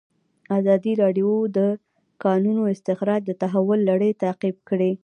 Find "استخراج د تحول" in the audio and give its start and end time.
2.73-3.79